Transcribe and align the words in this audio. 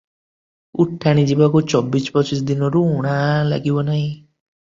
ଉଠାଣି 0.83 1.25
ଯିବାକୁ 1.31 1.61
ଚବିଶ 1.73 2.15
ପଚିଶ 2.15 2.47
ଦିନରୁ 2.53 2.83
ଉଣା 2.95 3.13
ଲାଗିବ 3.51 3.87
ନାହିଁ। 3.91 4.09